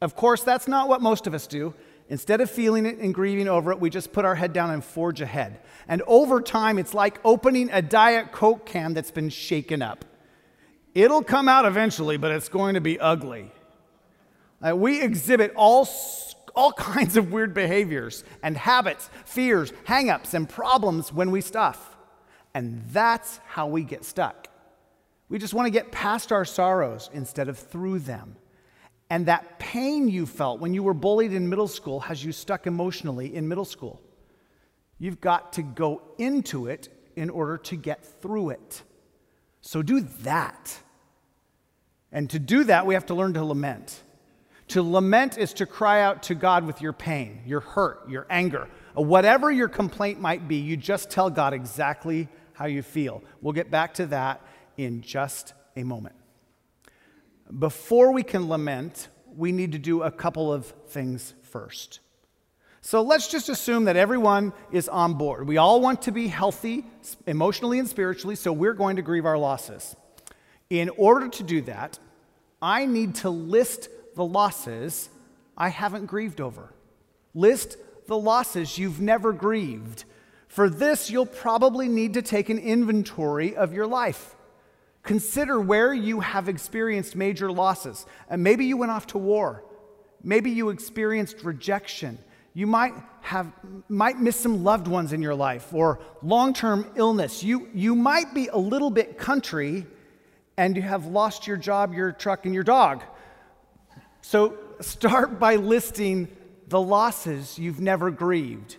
[0.00, 1.74] Of course, that's not what most of us do.
[2.08, 4.84] Instead of feeling it and grieving over it, we just put our head down and
[4.84, 5.60] forge ahead.
[5.88, 10.04] And over time, it's like opening a Diet Coke can that's been shaken up.
[10.94, 13.50] It'll come out eventually, but it's going to be ugly.
[14.66, 15.88] Uh, we exhibit all
[16.54, 21.96] all kinds of weird behaviors and habits, fears, hangups, and problems when we stuff.
[22.54, 24.45] And that's how we get stuck.
[25.28, 28.36] We just want to get past our sorrows instead of through them.
[29.10, 32.66] And that pain you felt when you were bullied in middle school has you stuck
[32.66, 34.00] emotionally in middle school.
[34.98, 38.82] You've got to go into it in order to get through it.
[39.60, 40.78] So do that.
[42.12, 44.00] And to do that, we have to learn to lament.
[44.68, 48.68] To lament is to cry out to God with your pain, your hurt, your anger.
[48.94, 53.22] Whatever your complaint might be, you just tell God exactly how you feel.
[53.42, 54.40] We'll get back to that
[54.76, 56.14] in just a moment.
[57.58, 62.00] Before we can lament, we need to do a couple of things first.
[62.80, 65.48] So let's just assume that everyone is on board.
[65.48, 66.84] We all want to be healthy
[67.26, 69.96] emotionally and spiritually, so we're going to grieve our losses.
[70.70, 71.98] In order to do that,
[72.62, 75.08] I need to list the losses
[75.56, 76.72] I haven't grieved over.
[77.34, 80.04] List the losses you've never grieved.
[80.46, 84.35] For this, you'll probably need to take an inventory of your life.
[85.06, 88.06] Consider where you have experienced major losses.
[88.28, 89.64] And maybe you went off to war.
[90.22, 92.18] Maybe you experienced rejection.
[92.54, 93.52] You might have
[93.88, 97.42] might miss some loved ones in your life or long-term illness.
[97.42, 99.86] You you might be a little bit country
[100.56, 103.02] and you have lost your job, your truck and your dog.
[104.22, 106.28] So start by listing
[106.66, 108.76] the losses you've never grieved.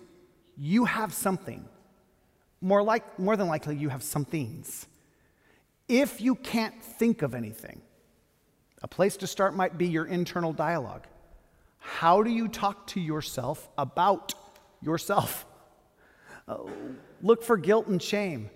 [0.58, 1.64] You have something.
[2.60, 4.88] More like more than likely you have some things.
[5.88, 7.82] If you can't think of anything,
[8.82, 11.08] a place to start might be your internal dialogue.
[11.80, 14.34] How do you talk to yourself about
[14.82, 15.46] yourself?
[16.48, 16.60] Uh,
[17.22, 18.50] look for guilt and shame.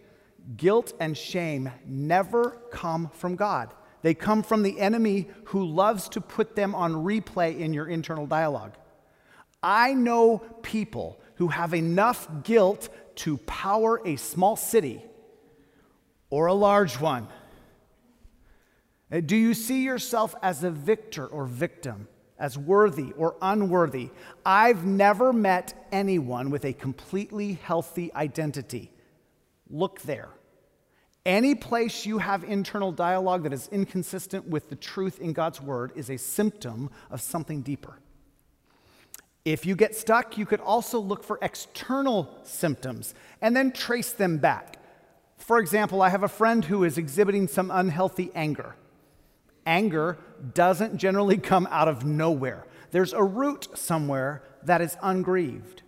[0.57, 3.73] Guilt and shame never come from God.
[4.01, 8.25] They come from the enemy who loves to put them on replay in your internal
[8.25, 8.73] dialogue.
[9.63, 15.03] I know people who have enough guilt to power a small city
[16.31, 17.27] or a large one.
[19.11, 22.07] Uh, do you see yourself as a victor or victim?
[22.41, 24.09] as worthy or unworthy.
[24.43, 28.91] I've never met anyone with a completely healthy identity.
[29.69, 30.29] Look there.
[31.23, 35.91] Any place you have internal dialogue that is inconsistent with the truth in God's word
[35.95, 37.99] is a symptom of something deeper.
[39.45, 44.39] If you get stuck, you could also look for external symptoms and then trace them
[44.39, 44.80] back.
[45.41, 48.75] For example, I have a friend who is exhibiting some unhealthy anger.
[49.65, 50.17] Anger
[50.53, 55.81] doesn't generally come out of nowhere, there's a root somewhere that is ungrieved.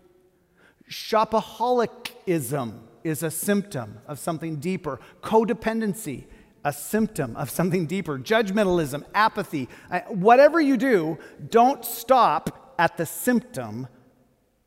[0.89, 4.99] Shopaholicism is a symptom of something deeper.
[5.21, 6.25] Codependency,
[6.63, 8.17] a symptom of something deeper.
[8.17, 11.17] Judgmentalism, apathy, uh, whatever you do,
[11.49, 13.87] don't stop at the symptom.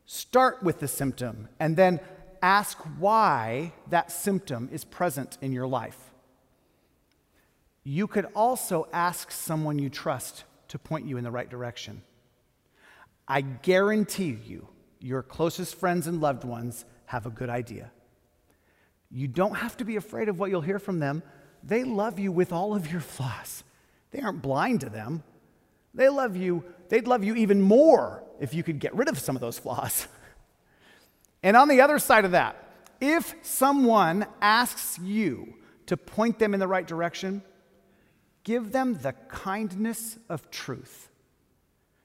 [0.05, 1.99] Start with the symptom and then
[2.41, 6.07] ask why that symptom is present in your life
[7.87, 12.01] you could also ask someone you trust to point you in the right direction.
[13.29, 14.67] I guarantee you,
[14.99, 17.89] your closest friends and loved ones have a good idea.
[19.09, 21.23] You don't have to be afraid of what you'll hear from them.
[21.63, 23.63] They love you with all of your flaws.
[24.11, 25.23] They aren't blind to them.
[25.93, 29.37] They love you, they'd love you even more if you could get rid of some
[29.37, 30.09] of those flaws.
[31.43, 32.63] and on the other side of that,
[32.99, 35.53] if someone asks you
[35.85, 37.43] to point them in the right direction,
[38.47, 41.09] Give them the kindness of truth.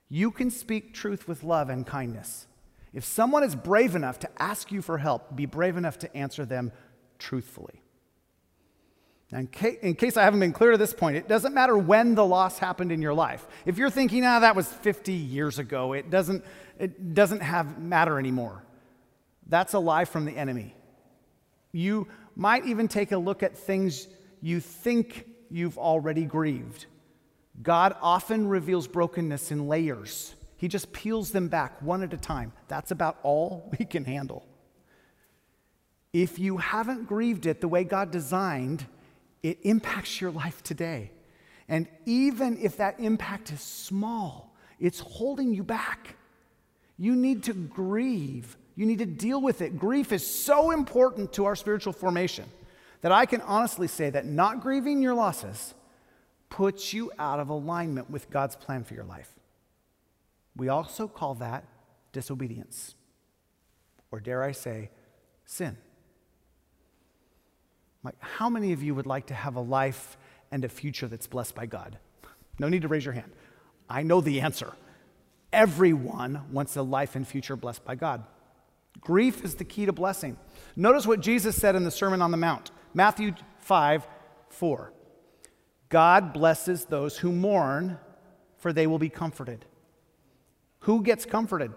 [0.08, 2.48] You can speak truth with love and kindness.
[2.92, 6.44] If someone is brave enough to ask you for help, be brave enough to answer
[6.44, 6.72] them
[7.20, 7.80] truthfully.
[9.30, 11.78] Now, in, case, in case I haven't been clear to this point, it doesn't matter
[11.78, 13.46] when the loss happened in your life.
[13.64, 16.44] If you're thinking, ah, that was 50 years ago, it doesn't,
[16.80, 18.64] it doesn't have matter anymore.
[19.46, 20.74] That's a lie from the enemy.
[21.72, 24.08] You might even take a look at things
[24.40, 26.86] you think you've already grieved.
[27.62, 30.34] God often reveals brokenness in layers.
[30.56, 32.52] He just peels them back one at a time.
[32.68, 34.46] That's about all we can handle.
[36.12, 38.86] If you haven't grieved it the way God designed,
[39.42, 41.10] it impacts your life today.
[41.68, 46.16] And even if that impact is small, it's holding you back.
[46.98, 48.56] You need to grieve.
[48.74, 49.78] You need to deal with it.
[49.78, 52.46] Grief is so important to our spiritual formation
[53.02, 55.74] that I can honestly say that not grieving your losses
[56.48, 59.30] puts you out of alignment with God's plan for your life.
[60.56, 61.64] We also call that
[62.12, 62.94] disobedience,
[64.10, 64.90] or dare I say,
[65.46, 65.76] sin.
[68.04, 70.16] Like, how many of you would like to have a life
[70.50, 71.98] and a future that's blessed by God?
[72.58, 73.32] No need to raise your hand.
[73.88, 74.72] I know the answer.
[75.52, 78.24] Everyone wants a life and future blessed by God.
[79.00, 80.36] Grief is the key to blessing.
[80.76, 82.70] Notice what Jesus said in the Sermon on the Mount.
[82.94, 84.06] Matthew 5
[84.50, 84.92] 4.
[85.88, 87.98] God blesses those who mourn,
[88.58, 89.64] for they will be comforted.
[90.80, 91.72] Who gets comforted?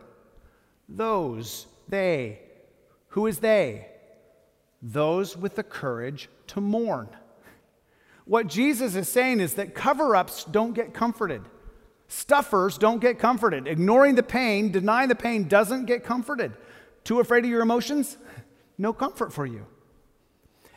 [0.87, 2.39] Those, they.
[3.09, 3.87] Who is they?
[4.81, 7.09] Those with the courage to mourn.
[8.25, 11.41] What Jesus is saying is that cover ups don't get comforted.
[12.07, 13.67] Stuffers don't get comforted.
[13.67, 16.53] Ignoring the pain, denying the pain doesn't get comforted.
[17.05, 18.17] Too afraid of your emotions?
[18.77, 19.65] No comfort for you.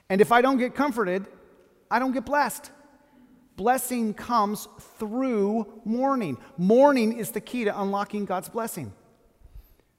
[0.09, 1.27] And if I don't get comforted,
[1.91, 2.71] I don't get blessed.
[3.57, 4.69] Blessing comes
[4.99, 6.39] through mourning.
[6.57, 8.93] Mourning is the key to unlocking God's blessing.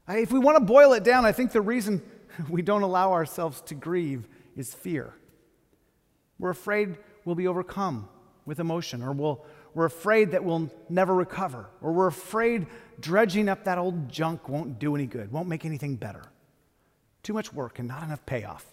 [0.08, 2.02] If we want to boil it down, I think the reason
[2.50, 5.14] we don't allow ourselves to grieve is fear.
[6.40, 8.08] We're afraid we'll be overcome
[8.46, 12.68] with emotion, or we'll, we're afraid that we'll never recover, or we're afraid
[13.00, 16.24] dredging up that old junk won't do any good, won't make anything better.
[17.24, 18.66] Too much work and not enough payoff.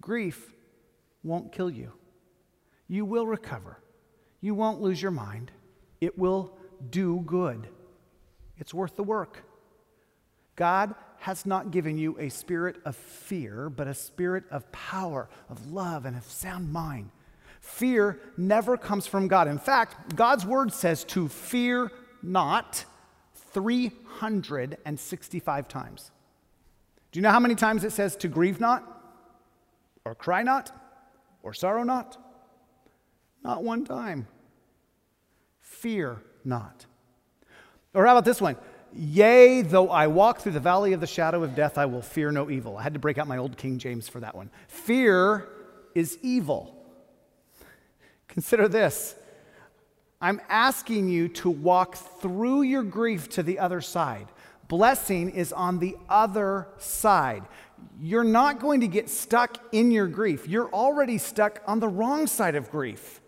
[0.00, 0.52] Grief
[1.22, 1.92] won't kill you.
[2.88, 3.78] You will recover.
[4.40, 5.50] You won't lose your mind.
[6.00, 6.56] It will
[6.90, 7.68] do good.
[8.58, 9.42] It's worth the work.
[10.54, 15.72] God has not given you a spirit of fear, but a spirit of power, of
[15.72, 17.10] love, and of sound mind.
[17.66, 19.48] Fear never comes from God.
[19.48, 21.90] In fact, God's word says to fear
[22.22, 22.84] not
[23.34, 26.10] 365 times.
[27.10, 28.84] Do you know how many times it says to grieve not,
[30.04, 30.70] or cry not,
[31.42, 32.16] or sorrow not?
[33.42, 34.28] Not one time.
[35.60, 36.86] Fear not.
[37.92, 38.54] Or how about this one?
[38.94, 42.30] Yea, though I walk through the valley of the shadow of death, I will fear
[42.30, 42.78] no evil.
[42.78, 44.50] I had to break out my old King James for that one.
[44.68, 45.48] Fear
[45.94, 46.75] is evil.
[48.36, 49.16] Consider this
[50.20, 54.28] I'm asking you to walk through your grief to the other side.
[54.68, 57.44] Blessing is on the other side.
[57.98, 60.46] You're not going to get stuck in your grief.
[60.46, 63.22] You're already stuck on the wrong side of grief.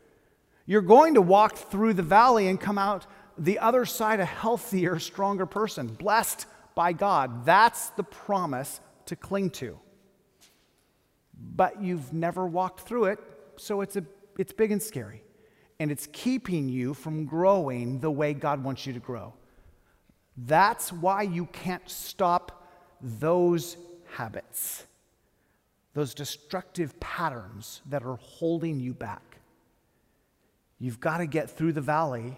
[0.67, 3.07] You're going to walk through the valley and come out
[3.39, 6.45] the other side a healthier, stronger person, blessed
[6.75, 7.47] by God.
[7.47, 9.79] That's the promise to cling to.
[11.57, 13.21] But you've never walked through it,
[13.57, 14.05] so it's, a,
[14.39, 15.23] it's big and scary.
[15.81, 19.35] And it's keeping you from growing the way God wants you to grow.
[20.37, 22.69] That's why you can't stop
[23.01, 23.77] those
[24.15, 24.87] habits,
[25.95, 29.39] those destructive patterns that are holding you back.
[30.81, 32.37] You've got to get through the valley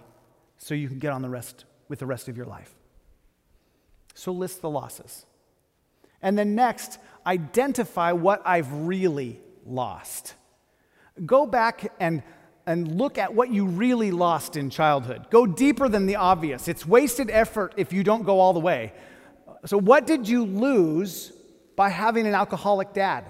[0.59, 2.75] so you can get on the rest with the rest of your life.
[4.15, 5.25] So list the losses.
[6.23, 10.35] And then next, identify what I've really lost.
[11.25, 12.23] Go back and,
[12.67, 15.27] and look at what you really lost in childhood.
[15.31, 16.69] Go deeper than the obvious.
[16.69, 18.93] It's wasted effort if you don't go all the way.
[19.67, 21.33] So, what did you lose
[21.77, 23.25] by having an alcoholic dad?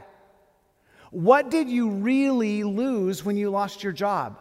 [1.11, 4.41] What did you really lose when you lost your job?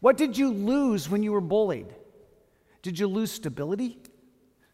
[0.00, 1.94] What did you lose when you were bullied?
[2.82, 3.98] Did you lose stability,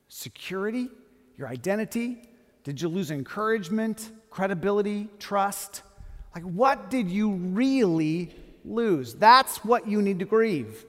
[0.08, 0.88] security,
[1.36, 2.28] your identity?
[2.64, 5.82] Did you lose encouragement, credibility, trust?
[6.34, 9.14] Like, what did you really lose?
[9.14, 10.84] That's what you need to grieve.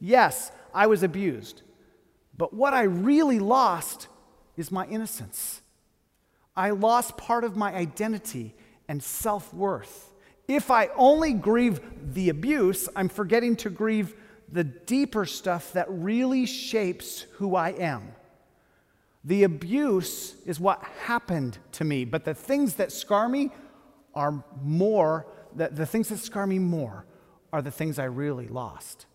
[0.00, 1.62] Yes, I was abused,
[2.36, 4.08] but what I really lost
[4.56, 5.62] is my innocence.
[6.56, 8.54] I lost part of my identity
[8.88, 10.12] and self worth.
[10.46, 11.80] If I only grieve
[12.14, 14.14] the abuse, I'm forgetting to grieve
[14.52, 18.12] the deeper stuff that really shapes who I am.
[19.24, 23.50] The abuse is what happened to me, but the things that scar me
[24.14, 27.06] are more, the, the things that scar me more
[27.52, 29.06] are the things I really lost.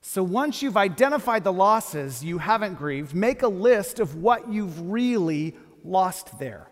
[0.00, 4.90] So once you've identified the losses you haven't grieved, make a list of what you've
[4.90, 6.68] really lost there.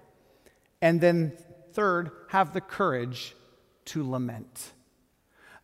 [0.80, 1.32] And then
[1.78, 3.36] Third, have the courage
[3.84, 4.72] to lament.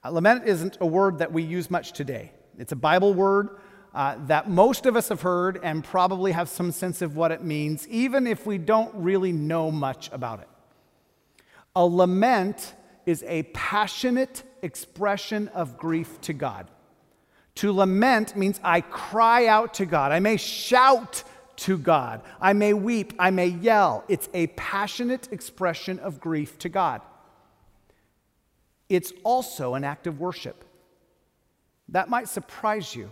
[0.04, 2.30] Uh, lament isn't a word that we use much today.
[2.56, 3.58] It's a Bible word
[3.92, 7.42] uh, that most of us have heard and probably have some sense of what it
[7.42, 10.48] means, even if we don't really know much about it.
[11.76, 12.74] A lament
[13.06, 16.68] is a passionate expression of grief to God.
[17.56, 20.12] To lament means I cry out to God.
[20.12, 21.22] I may shout
[21.56, 22.22] to God.
[22.40, 24.04] I may weep, I may yell.
[24.08, 27.00] It's a passionate expression of grief to God.
[28.88, 30.64] It's also an act of worship.
[31.88, 33.10] That might surprise you.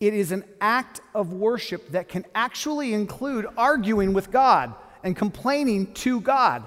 [0.00, 5.92] It is an act of worship that can actually include arguing with God and complaining
[5.94, 6.66] to God.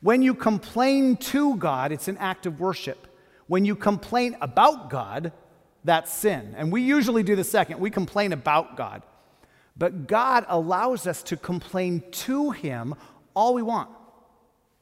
[0.00, 3.06] When you complain to God, it's an act of worship.
[3.46, 5.32] When you complain about God,
[5.84, 6.54] that's sin.
[6.56, 7.80] And we usually do the second.
[7.80, 9.02] We complain about God.
[9.76, 12.94] But God allows us to complain to Him
[13.34, 13.90] all we want.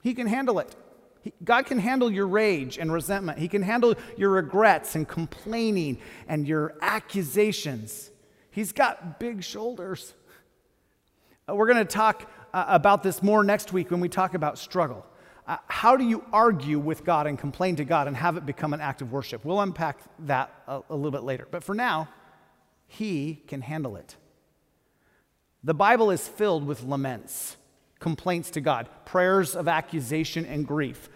[0.02, 0.74] He can handle it.
[1.20, 3.38] He, God can handle your rage and resentment.
[3.38, 5.98] He can handle your regrets and complaining
[6.28, 8.10] and your accusations.
[8.50, 10.14] He's got big shoulders.
[11.48, 14.56] Uh, we're going to talk uh, about this more next week when we talk about
[14.58, 15.04] struggle.
[15.46, 18.72] uh, how do you argue with God and complain to God and have it become
[18.72, 19.44] an act of worship?
[19.44, 21.46] We'll unpack that a, a little bit later.
[21.50, 22.08] But for now,
[22.86, 24.16] He can handle it.
[25.62, 27.58] The Bible is filled with laments,
[28.00, 31.10] complaints to God, prayers of accusation and grief.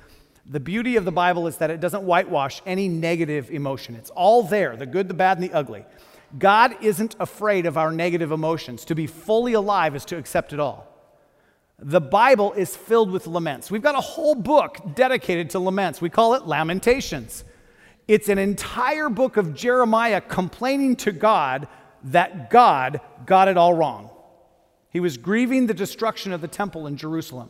[0.44, 3.94] The beauty of the Bible is that it doesn't whitewash any negative emotion.
[3.94, 5.86] It's all there the good, the bad, and the ugly.
[6.38, 8.84] God isn't afraid of our negative emotions.
[8.84, 10.89] To be fully alive is to accept it all.
[11.82, 13.70] The Bible is filled with laments.
[13.70, 16.00] We've got a whole book dedicated to laments.
[16.00, 17.44] We call it Lamentations.
[18.06, 21.68] It's an entire book of Jeremiah complaining to God
[22.04, 24.10] that God got it all wrong.
[24.90, 27.48] He was grieving the destruction of the temple in Jerusalem.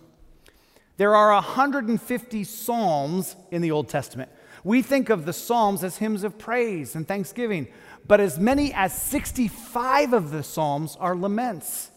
[0.96, 4.30] There are 150 Psalms in the Old Testament.
[4.62, 7.68] We think of the Psalms as hymns of praise and thanksgiving,
[8.06, 11.89] but as many as 65 of the Psalms are laments.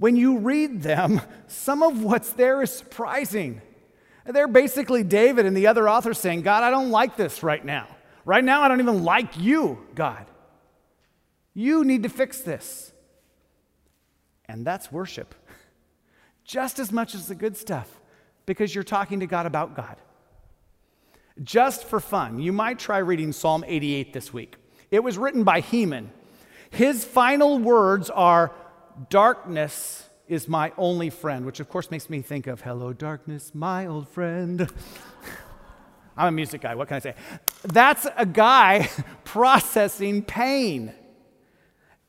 [0.00, 3.60] When you read them, some of what's there is surprising.
[4.24, 7.86] They're basically David and the other authors saying, God, I don't like this right now.
[8.24, 10.24] Right now, I don't even like you, God.
[11.52, 12.92] You need to fix this.
[14.46, 15.34] And that's worship,
[16.44, 18.00] just as much as the good stuff,
[18.46, 19.98] because you're talking to God about God.
[21.42, 24.56] Just for fun, you might try reading Psalm 88 this week.
[24.90, 26.10] It was written by Heman.
[26.70, 28.52] His final words are
[29.08, 33.86] Darkness is my only friend, which of course makes me think of Hello, darkness, my
[33.86, 34.70] old friend.
[36.16, 37.14] I'm a music guy, what can I say?
[37.62, 38.90] That's a guy
[39.24, 40.92] processing pain.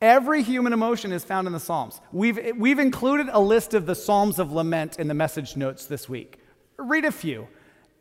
[0.00, 2.00] Every human emotion is found in the Psalms.
[2.10, 6.08] We've, we've included a list of the Psalms of Lament in the message notes this
[6.08, 6.40] week.
[6.76, 7.46] Read a few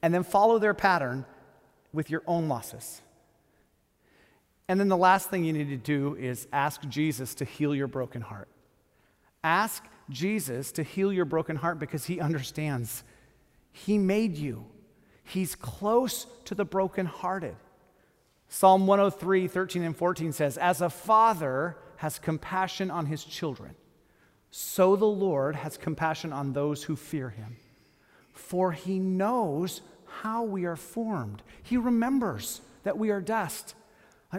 [0.01, 1.25] and then follow their pattern
[1.93, 3.01] with your own losses.
[4.67, 7.87] And then the last thing you need to do is ask Jesus to heal your
[7.87, 8.47] broken heart.
[9.43, 13.03] Ask Jesus to heal your broken heart because he understands.
[13.71, 14.65] He made you,
[15.23, 17.55] he's close to the brokenhearted.
[18.49, 23.75] Psalm 103, 13 and 14 says, As a father has compassion on his children,
[24.51, 27.55] so the Lord has compassion on those who fear him.
[28.33, 29.81] For he knows
[30.21, 33.75] how we are formed, he remembers that we are dust.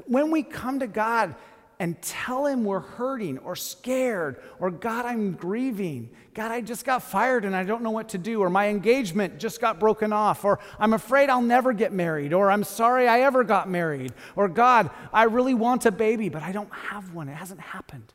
[0.06, 1.34] When we come to God
[1.78, 6.10] and tell him we're hurting or scared or God, I'm grieving.
[6.34, 9.38] God, I just got fired and I don't know what to do, or my engagement
[9.38, 13.20] just got broken off, or I'm afraid I'll never get married, or I'm sorry I
[13.22, 17.28] ever got married, or God, I really want a baby, but I don't have one.
[17.28, 18.14] It hasn't happened.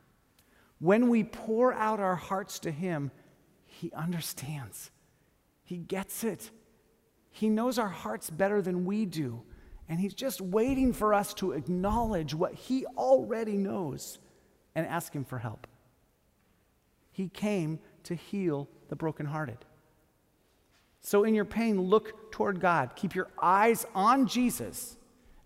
[0.79, 3.11] When we pour out our hearts to Him,
[3.65, 4.91] He understands,
[5.63, 6.49] He gets it.
[7.29, 9.43] He knows our hearts better than we do.
[9.89, 14.19] And he's just waiting for us to acknowledge what he already knows
[14.75, 15.65] and ask him for help.
[17.11, 19.57] He came to heal the brokenhearted.
[21.01, 22.95] So, in your pain, look toward God.
[22.95, 24.97] Keep your eyes on Jesus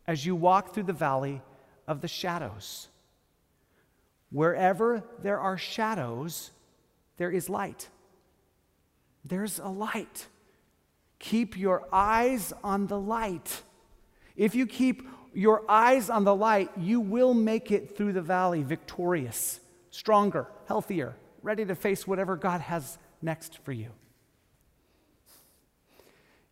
[0.08, 1.42] as you walk through the valley
[1.88, 2.88] of the shadows.
[4.32, 6.52] Wherever there are shadows,
[7.18, 7.90] there is light.
[9.24, 10.28] There's a light.
[11.20, 13.62] Keep your eyes on the light.
[14.36, 18.64] If you keep your eyes on the light, you will make it through the valley
[18.64, 19.60] victorious,
[19.90, 23.90] stronger, healthier, ready to face whatever God has next for you.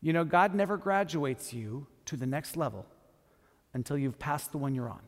[0.01, 2.85] You know, God never graduates you to the next level
[3.73, 5.01] until you've passed the one you're on.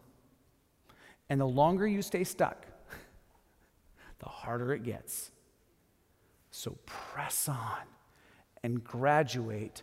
[1.29, 2.65] And the longer you stay stuck,
[4.19, 5.31] the harder it gets.
[6.51, 7.87] So press on
[8.63, 9.81] and graduate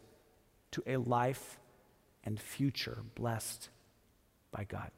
[0.72, 1.58] to a life
[2.28, 3.70] and future blessed
[4.50, 4.90] by God.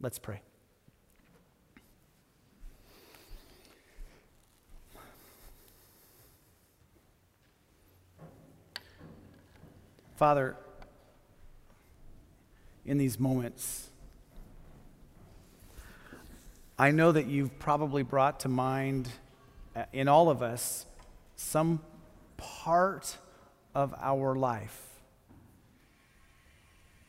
[0.00, 0.40] Let's pray.
[10.16, 10.56] Father,
[12.86, 13.90] in these moments,
[16.78, 19.10] I know that you've probably brought to mind
[19.76, 20.86] uh, in all of us
[21.36, 21.80] some
[22.38, 23.18] part
[23.74, 24.87] of our life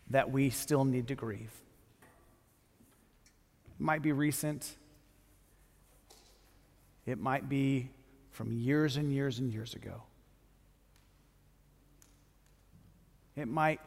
[0.10, 1.54] that we still need to grieve.
[3.80, 4.76] It might be recent,
[7.06, 7.90] it might be
[8.32, 10.04] from years and years and years ago.
[13.36, 13.80] It might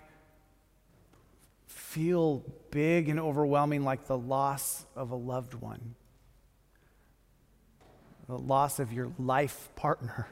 [1.67, 5.95] feel big and overwhelming like the loss of a loved one,
[8.29, 10.27] the loss of your life partner.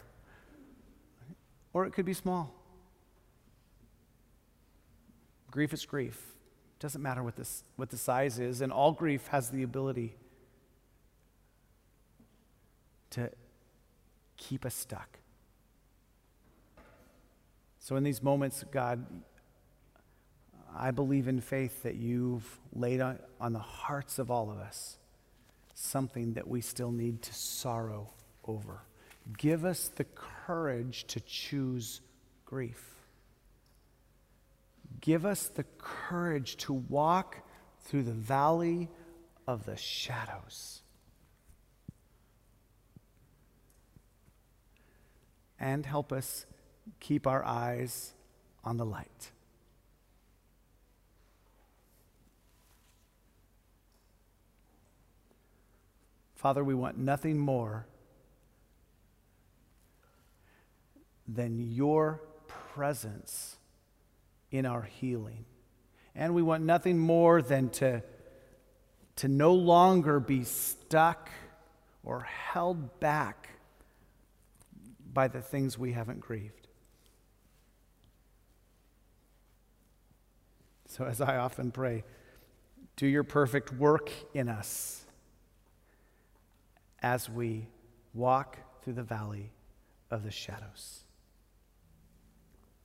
[1.73, 2.60] Or it could be small.
[5.51, 6.35] Grief is grief.
[6.79, 10.17] It doesn't matter what, this, what the size is, and all grief has the ability
[13.11, 13.31] to
[14.37, 15.19] keep us stuck.
[17.79, 19.05] So, in these moments, God,
[20.77, 24.99] I believe in faith that you've laid on, on the hearts of all of us
[25.81, 28.11] something that we still need to sorrow
[28.47, 28.83] over.
[29.39, 32.01] Give us the courage to choose
[32.45, 33.00] grief.
[35.01, 37.39] Give us the courage to walk
[37.85, 38.89] through the valley
[39.47, 40.83] of the shadows.
[45.59, 46.47] And help us
[47.01, 48.15] keep our eyes
[48.65, 49.31] on the light.
[56.35, 57.87] Father, we want nothing more
[61.29, 63.59] than your presence
[64.51, 65.45] in our healing.
[66.15, 68.03] And we want nothing more than to,
[69.17, 71.31] to no longer be stuck
[72.03, 73.49] or held back
[75.13, 76.69] by the things we haven't grieved.
[80.87, 82.03] So, as I often pray,
[82.97, 85.05] do your perfect work in us
[87.01, 87.69] as we
[88.13, 89.53] walk through the valley
[90.11, 91.05] of the shadows.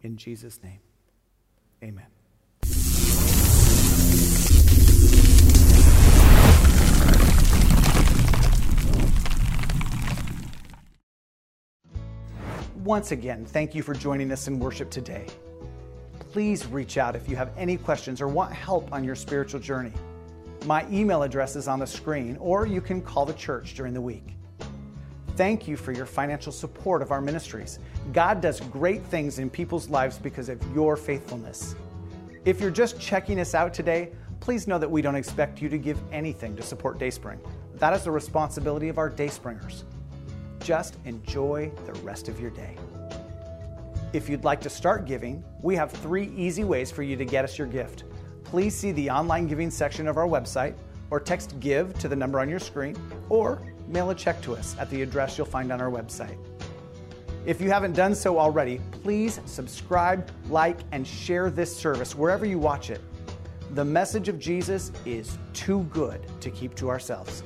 [0.01, 0.79] In Jesus' name,
[1.85, 2.05] amen.
[12.83, 15.25] Once again, thank you for joining us in worship today.
[16.31, 19.93] Please reach out if you have any questions or want help on your spiritual journey.
[20.65, 24.01] My email address is on the screen, or you can call the church during the
[24.01, 24.34] week.
[25.35, 27.79] Thank you for your financial support of our ministries.
[28.13, 31.75] God does great things in people's lives because of your faithfulness.
[32.45, 35.77] If you're just checking us out today, please know that we don't expect you to
[35.77, 37.39] give anything to support Dayspring.
[37.75, 39.83] That is the responsibility of our Dayspringers.
[40.59, 42.77] Just enjoy the rest of your day.
[44.13, 47.43] If you'd like to start giving, we have three easy ways for you to get
[47.43, 48.05] us your gift
[48.45, 50.75] please see the online giving section of our website
[51.09, 52.95] or text GIVE to the number on your screen
[53.27, 56.37] or mail a check to us at the address you'll find on our website.
[57.45, 62.57] If you haven't done so already, please subscribe, like, and share this service wherever you
[62.57, 63.01] watch it.
[63.71, 67.43] The message of Jesus is too good to keep to ourselves.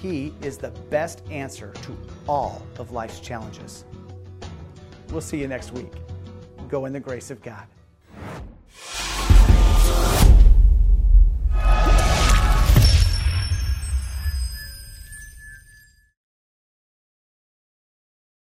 [0.00, 1.96] He is the best answer to
[2.28, 3.84] all of life's challenges.
[5.10, 5.92] We'll see you next week.
[6.68, 7.66] Go in the grace of God.